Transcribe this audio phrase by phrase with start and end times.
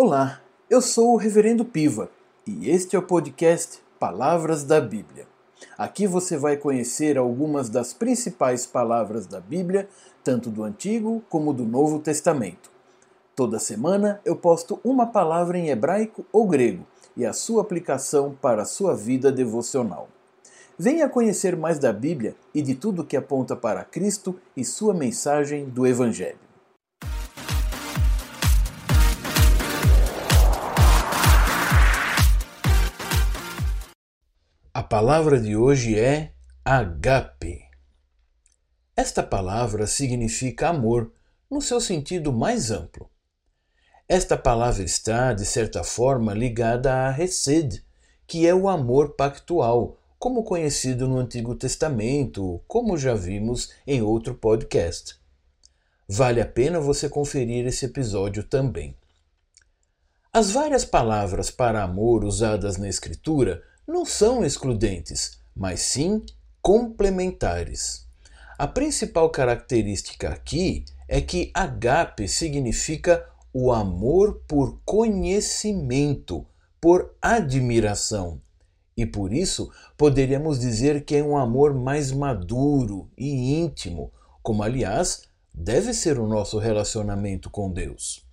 [0.00, 0.40] Olá,
[0.70, 2.08] eu sou o Reverendo Piva
[2.46, 5.26] e este é o podcast Palavras da Bíblia.
[5.76, 9.88] Aqui você vai conhecer algumas das principais palavras da Bíblia,
[10.22, 12.70] tanto do Antigo como do Novo Testamento.
[13.34, 16.86] Toda semana eu posto uma palavra em hebraico ou grego
[17.16, 20.08] e a sua aplicação para a sua vida devocional.
[20.78, 25.68] Venha conhecer mais da Bíblia e de tudo que aponta para Cristo e sua mensagem
[25.68, 26.47] do Evangelho.
[34.88, 36.32] Palavra de hoje é
[36.64, 37.60] agape.
[38.96, 41.12] Esta palavra significa amor
[41.50, 43.10] no seu sentido mais amplo.
[44.08, 47.84] Esta palavra está, de certa forma, ligada a Hesed,
[48.26, 54.34] que é o amor pactual, como conhecido no Antigo Testamento, como já vimos em outro
[54.34, 55.16] podcast.
[56.08, 58.96] Vale a pena você conferir esse episódio também.
[60.32, 66.22] As várias palavras para amor usadas na Escritura não são excludentes, mas sim
[66.60, 68.06] complementares.
[68.58, 76.44] A principal característica aqui é que agape significa o amor por conhecimento,
[76.78, 78.42] por admiração.
[78.94, 85.22] E por isso poderíamos dizer que é um amor mais maduro e íntimo, como aliás
[85.54, 88.26] deve ser o nosso relacionamento com Deus.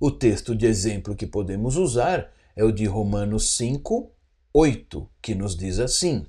[0.00, 4.10] O texto de exemplo que podemos usar é o de Romanos 5,
[4.52, 6.26] 8, que nos diz assim: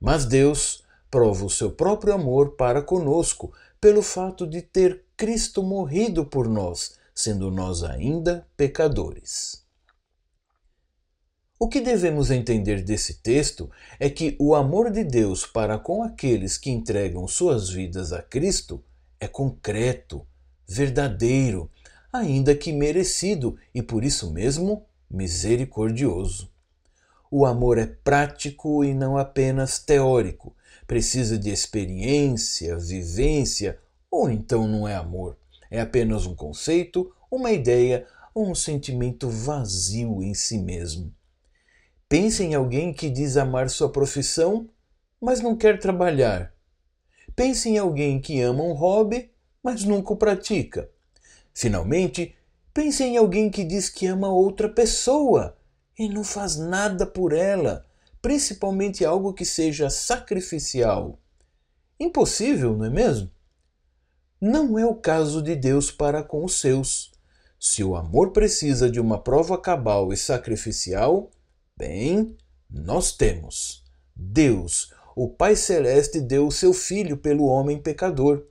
[0.00, 6.24] Mas Deus prova o seu próprio amor para conosco pelo fato de ter Cristo morrido
[6.24, 9.62] por nós, sendo nós ainda pecadores.
[11.58, 16.56] O que devemos entender desse texto é que o amor de Deus para com aqueles
[16.56, 18.84] que entregam suas vidas a Cristo
[19.18, 20.26] é concreto,
[20.66, 21.70] verdadeiro,
[22.12, 26.51] ainda que merecido e por isso mesmo misericordioso.
[27.34, 30.54] O amor é prático e não apenas teórico.
[30.86, 33.78] Precisa de experiência, vivência,
[34.10, 35.38] ou então não é amor.
[35.70, 41.10] É apenas um conceito, uma ideia ou um sentimento vazio em si mesmo.
[42.06, 44.68] Pense em alguém que diz amar sua profissão,
[45.18, 46.52] mas não quer trabalhar.
[47.34, 49.30] Pense em alguém que ama um hobby,
[49.62, 50.90] mas nunca o pratica.
[51.54, 52.36] Finalmente,
[52.74, 55.56] pense em alguém que diz que ama outra pessoa,
[55.98, 57.84] e não faz nada por ela,
[58.20, 61.18] principalmente algo que seja sacrificial.
[61.98, 63.30] Impossível, não é mesmo?
[64.40, 67.12] Não é o caso de Deus para com os seus.
[67.60, 71.30] Se o amor precisa de uma prova cabal e sacrificial,
[71.76, 72.36] bem,
[72.68, 73.84] nós temos.
[74.16, 78.44] Deus, o Pai Celeste, deu o seu Filho pelo homem pecador,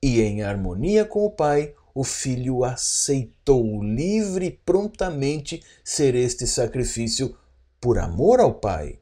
[0.00, 7.36] e em harmonia com o Pai, o filho aceitou livre e prontamente ser este sacrifício
[7.80, 8.98] por amor ao Pai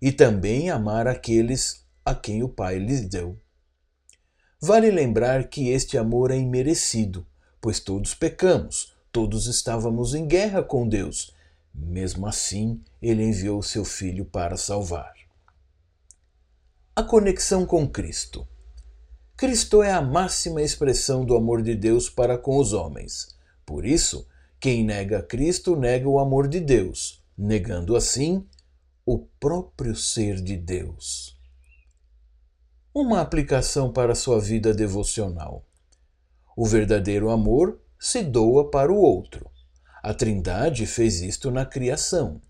[0.00, 3.36] e também amar aqueles a quem o Pai lhes deu.
[4.60, 7.26] Vale lembrar que este amor é imerecido,
[7.60, 11.34] pois todos pecamos, todos estávamos em guerra com Deus.
[11.74, 15.12] Mesmo assim, ele enviou seu filho para salvar.
[16.94, 18.46] A conexão com Cristo.
[19.36, 23.36] Cristo é a máxima expressão do amor de Deus para com os homens.
[23.66, 24.26] Por isso,
[24.58, 28.46] quem nega Cristo nega o amor de Deus, negando assim
[29.04, 31.38] o próprio ser de Deus.
[32.94, 35.66] Uma aplicação para sua vida devocional.
[36.56, 39.50] O verdadeiro amor se doa para o outro.
[40.02, 42.40] A Trindade fez isto na criação.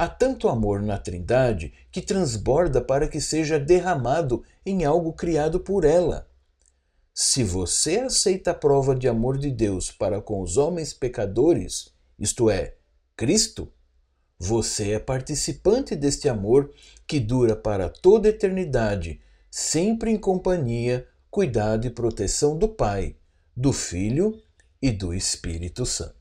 [0.00, 5.84] Há tanto amor na Trindade que transborda para que seja derramado em algo criado por
[5.84, 6.26] ela.
[7.12, 12.48] Se você aceita a prova de amor de Deus para com os homens pecadores, isto
[12.48, 12.76] é,
[13.14, 13.70] Cristo,
[14.38, 16.72] você é participante deste amor
[17.06, 23.16] que dura para toda a eternidade, sempre em companhia, cuidado e proteção do Pai,
[23.54, 24.42] do Filho
[24.80, 26.19] e do Espírito Santo.